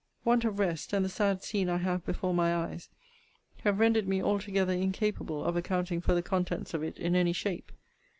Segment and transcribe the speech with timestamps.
[0.25, 2.89] Want of rest, and the sad scene I have before my eyes,
[3.57, 7.71] have rendered me altogether incapable of accounting for the contents of it in any shape.